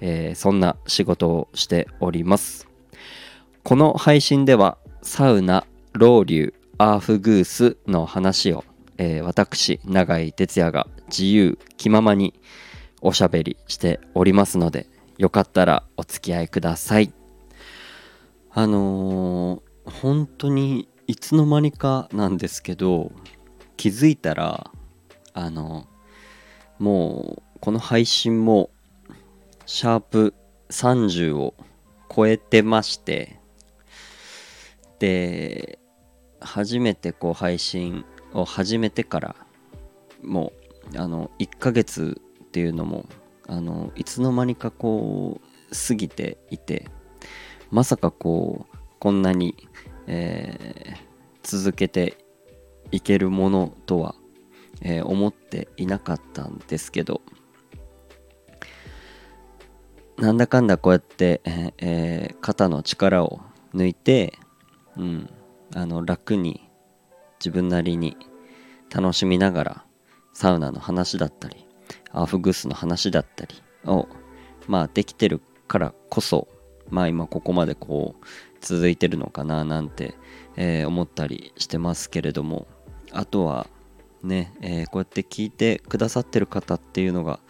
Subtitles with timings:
[0.00, 2.68] えー、そんな仕事をしております。
[3.62, 8.64] この配信ではサウナロウリュアーフグースの話を、
[8.98, 12.34] えー、私永井哲也が自由気ままに
[13.00, 17.12] おしゃべりしておりますのでよかったらお付き合いください。
[18.50, 23.12] あのー、本当にいつの間にかなんですけど
[23.76, 24.70] 気づいたら
[25.34, 25.86] あの
[26.78, 28.70] もうこの配信も
[29.66, 30.34] シャープ
[30.70, 31.54] 30を
[32.14, 33.38] 超えてまして
[34.98, 35.78] で
[36.40, 39.36] 初めてこう配信を始めてから
[40.22, 40.52] も
[40.94, 43.06] うあの1ヶ月っていうのも
[43.48, 46.88] あのいつの間にかこう過ぎていて
[47.70, 49.54] まさかこうこんなに
[50.06, 50.96] えー、
[51.42, 52.16] 続けて
[52.90, 54.14] いけるものとは、
[54.80, 57.22] えー、思っていなかったんですけど
[60.18, 61.42] なんだかんだこうやって、
[61.78, 63.40] えー、肩の力を
[63.74, 64.38] 抜いて、
[64.96, 65.30] うん、
[65.74, 66.70] あの楽に
[67.38, 68.16] 自分なりに
[68.94, 69.84] 楽しみながら
[70.32, 71.66] サウナの話だったり
[72.12, 74.08] アーフグースの話だったりを
[74.66, 76.48] まあできてるからこそ
[76.88, 78.24] まあ今ここまでこう
[78.60, 80.14] 続いてるのかななんて、
[80.56, 82.66] えー、思ったりしてますけれども
[83.12, 83.66] あとは
[84.22, 87.40] ね、えー、こうやって聞いてくださってる方っていうのが、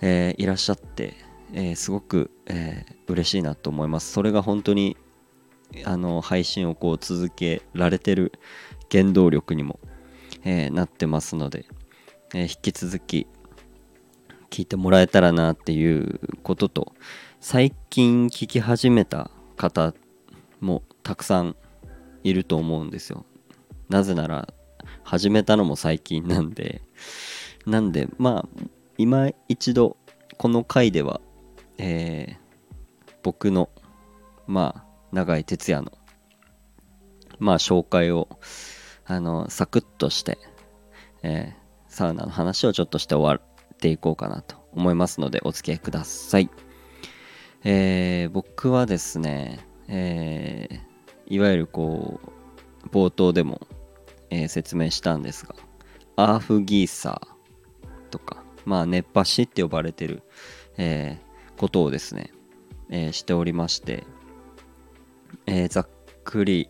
[0.00, 1.16] えー、いらっしゃって、
[1.52, 4.12] えすごく、えー、嬉しいなと思います。
[4.12, 4.96] それが本当に
[5.84, 8.32] あの配信をこう続けられてる
[8.90, 9.78] 原動力にも、
[10.44, 11.66] えなってますので、
[12.34, 13.26] え引き続き
[14.50, 16.92] 聞いてもらえたらなっていうことと
[17.40, 19.94] 最近聞き始めた方
[20.60, 21.56] もたくさん
[22.22, 23.24] いると思うんですよ。
[23.88, 24.52] なぜなら
[25.04, 26.82] 始めたのも最近なんで
[27.66, 28.62] なんでまあ
[28.98, 29.96] 今一度
[30.36, 31.20] この回では、
[31.84, 33.68] えー、僕の
[34.46, 35.92] まあ永井哲也の
[37.40, 38.28] まあ紹介を
[39.04, 40.38] あのサクッとして、
[41.24, 43.44] えー、サウナの話をちょっとして終わ
[43.74, 46.48] っていこうかなと思いますのでお付き合いください。
[47.64, 52.20] えー、僕はですね、えー、いわゆるこ
[52.84, 53.60] う冒頭でも、
[54.30, 55.56] えー、説明したんですが
[56.14, 60.22] アーフギーサーとかまあ熱波師って呼ばれてる、
[60.76, 61.31] えー、
[61.62, 62.32] ことをですね、
[62.90, 64.02] えー、しておりまして、
[65.46, 65.88] えー、ざっ
[66.24, 66.68] くり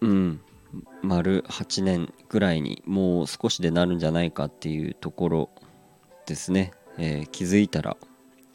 [0.00, 0.40] うん
[1.02, 5.50] 丸8年ぐらいにもう少しでなるんじゃないかっていうところ
[6.24, 7.98] ですね、えー、気づいたら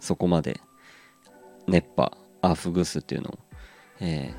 [0.00, 0.60] そこまで
[1.66, 3.38] 熱波アーフグースっていうのを、
[4.00, 4.34] え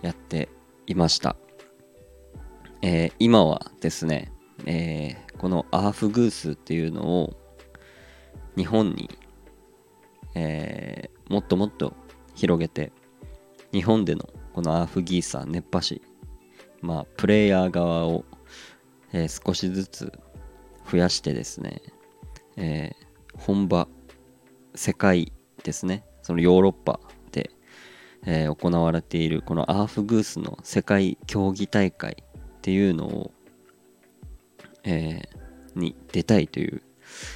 [0.00, 0.48] ー、やって
[0.86, 1.36] いました、
[2.80, 4.32] えー、今はですね、
[4.64, 7.41] え、このアーフグースっていうのを
[8.56, 9.10] 日本に、
[10.34, 11.94] えもっともっと
[12.34, 12.92] 広げて
[13.72, 16.02] 日本でのこのアーフギーサー熱波師
[16.80, 18.24] まあプレイヤー側を、
[19.12, 20.12] え少しずつ
[20.90, 21.82] 増やしてですね、
[22.56, 22.92] え
[23.34, 23.88] 本場
[24.74, 25.32] 世界
[25.62, 27.50] ですねそのヨーロッパで、
[28.26, 33.32] えー、行われているこのアーフグースの世界競技大会っていうのを、
[34.84, 36.82] えー、に出たいという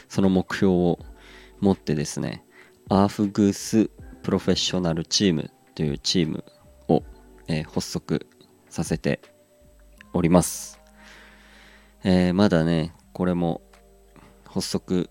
[0.09, 0.99] その目標を
[1.61, 2.45] 持ってですね
[2.89, 3.91] アーフグース
[4.23, 6.45] プロフェッショナルチームというチーム
[6.89, 7.03] を、
[7.49, 8.27] えー、発足
[8.69, 9.21] させて
[10.13, 10.81] おります、
[12.05, 13.63] えー、まだねこれも
[14.45, 15.11] 発足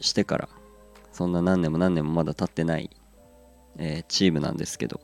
[0.00, 0.48] してから
[1.12, 2.90] そんな何年も何年もまだ経ってない、
[3.78, 5.00] えー、チームなんですけど、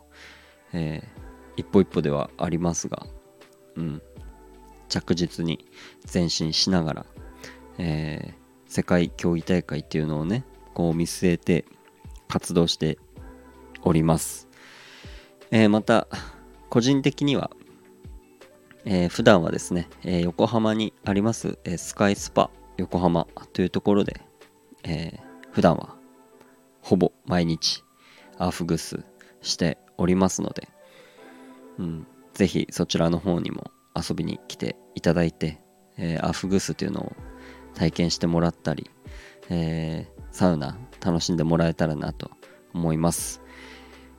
[0.73, 3.07] えー、一歩一歩ではありますが、
[3.77, 4.03] うん、
[4.89, 5.67] 着実に
[6.13, 7.07] 前進しながら、
[7.79, 8.44] えー、
[8.75, 10.43] 世界競技大会っていうのをね
[10.75, 11.65] こう見据えて
[12.27, 12.99] 活動して
[13.83, 14.49] おります、
[15.53, 16.09] えー、また
[16.71, 17.53] 個人的には、
[18.85, 24.21] えー、普段はですね、えー、横浜にあります、えー、スカイスパ横浜というところで、
[24.83, 25.21] えー、
[25.53, 25.95] 普段は
[26.83, 27.85] ほぼ毎日
[28.39, 29.05] アーフグス
[29.41, 30.69] しておりますので、
[31.79, 35.61] うん、ぜひそちらの方にも遊びに来ていただいて、
[35.97, 37.13] えー、アーフグスというのを
[37.75, 38.91] 体験してもらったり、
[39.51, 42.31] えー、サウナ楽しんでもらえたらなと
[42.73, 43.43] 思います。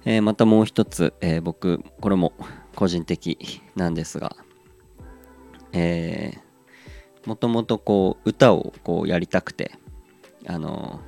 [0.06, 2.34] えー、またもう一つ、えー、僕これも
[2.76, 4.36] 個人的なんですが
[5.78, 9.72] えー、もともとこう歌をこうやりたくて
[10.48, 11.02] あの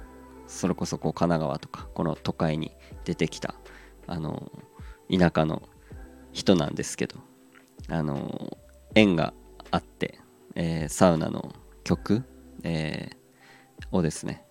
[0.45, 2.71] それこそこう神奈川とかこの都会に
[3.05, 3.55] 出てきた
[4.07, 4.51] あの
[5.09, 5.63] 田舎の
[6.33, 7.15] 人なんですけど
[7.87, 8.57] あの
[8.93, 9.33] 縁が
[9.71, 10.19] あって、
[10.55, 11.53] えー、サウナの
[11.85, 12.23] 曲、
[12.67, 14.43] えー、をですね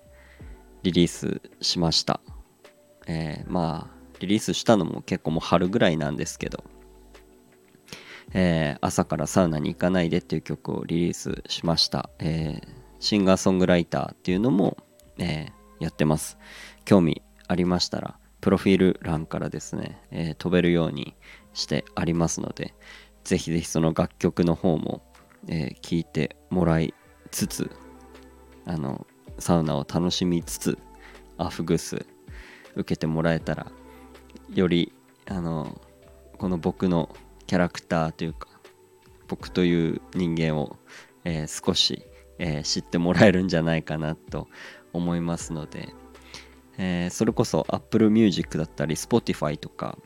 [0.82, 2.20] リリースしました、
[3.06, 6.64] えー、まあリリースしたのも結構もう春ぐらいなんですけど、
[8.32, 12.68] えー、朝からサウナに行かないでっていう曲をリリースしました、えー、
[13.00, 14.78] シンガーソングライターっていうのも、
[15.18, 16.38] えー、やってます。
[16.86, 21.16] 興味ありましたらプロフィール欄からですね、え飛べるように
[21.52, 22.74] してありますので
[23.24, 25.02] ぜひぜひその楽曲の方も、
[25.48, 26.94] え聴いてもらい
[27.32, 27.70] つつ
[28.66, 29.06] あの
[29.38, 30.78] サウナを楽しみつつ
[31.38, 32.04] アフグス
[32.74, 33.70] 受けてもらえたら
[34.54, 34.92] より
[35.26, 35.80] あの
[36.38, 37.14] この僕の
[37.46, 38.48] キャラクターというか
[39.28, 40.76] 僕という人間を、
[41.24, 42.04] えー、少し、
[42.38, 44.48] えー、知ってもらえるんじゃないかなと
[44.92, 45.88] 思いますので、
[46.78, 49.98] えー、それこそ Apple Music だったり Spotify とか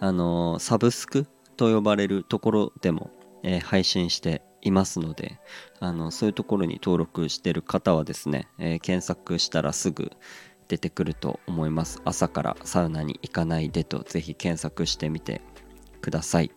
[0.00, 1.26] あのサブスク
[1.56, 3.10] と呼ばれるところでも、
[3.42, 5.38] え配信していますので
[5.80, 10.12] あのそういうところに登録してる方はですね、え検索したらすぐ、
[10.68, 12.00] 出てくると思います。
[12.04, 15.40] 朝からサウナに行かないでとぜひ検索してみて
[16.00, 16.50] ください。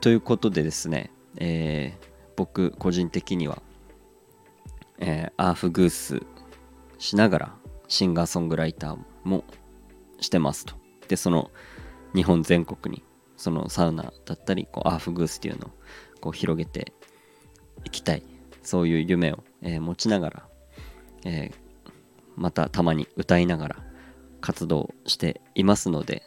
[0.00, 2.06] ということでですね、えー、
[2.36, 3.62] 僕個人的には、
[4.98, 6.22] えー、アーフグース
[6.98, 7.54] しながら
[7.88, 9.44] シンガーソングライターも
[10.20, 10.74] してますと。
[11.08, 11.50] でその
[12.14, 13.02] 日本全国に
[13.36, 15.70] そのサウナだったりこうアーフグースっていうのを
[16.22, 16.94] こう広げて
[17.84, 18.22] いきたい。
[18.62, 20.42] そういう夢を、えー、持ちながら、
[21.24, 21.90] えー、
[22.36, 23.76] またたまに歌いながら
[24.40, 26.22] 活動していますので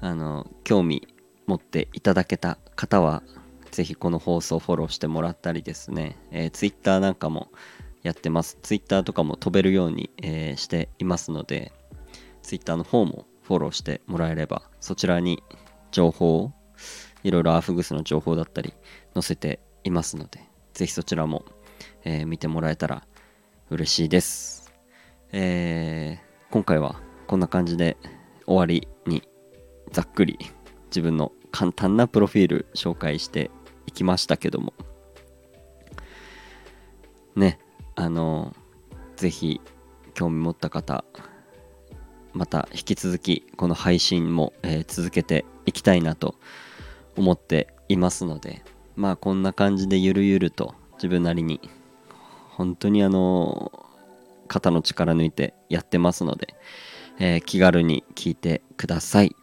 [0.00, 1.06] あの興味
[1.46, 3.22] 持っていただけた方は
[3.70, 7.48] 是非この放送フォローしてもらったりですね、えー、Twitter なんかも
[8.02, 8.56] やってます。
[8.62, 11.72] Twitter とかも飛べるように、えー、していますので
[12.42, 15.42] Twitter の方もフォローしてもらえればそちらに
[15.90, 16.52] 情報を
[17.26, 18.72] いろいろアーフグスの情報だったり
[19.12, 20.44] 載せていますので
[20.74, 21.44] 是非そちらも、
[22.04, 23.04] えー、見てもらえたら
[23.68, 24.72] 嬉しいです。
[25.32, 27.96] えー、今回はこんな感じで
[28.46, 29.24] 終わりに
[29.90, 30.38] ざっくり
[30.84, 33.50] 自分の簡単なプロフィール紹介して
[33.86, 34.72] いきましたけども。
[37.34, 37.58] ね
[37.96, 38.54] あの
[39.16, 39.60] ぜひ
[40.14, 41.04] 興味持った方
[42.34, 46.36] また引き続きこの配信も、えー、続けていきたいなと
[47.16, 48.62] 思っていますので
[48.94, 51.60] まあこんな感じでゆるゆると自分なりに
[52.50, 53.72] 本当にあの
[54.48, 56.54] 肩の力抜いてやってますので、
[57.18, 59.36] えー、気軽に聞いてください。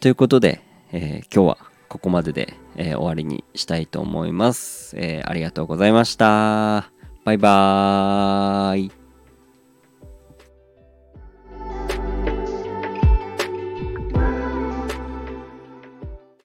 [0.00, 0.62] ということで、
[0.92, 1.58] えー、今日は
[1.88, 6.90] ここまでで、えー、終わりにしたいと思います、えありがとうございました。
[7.24, 8.97] バイバーイ。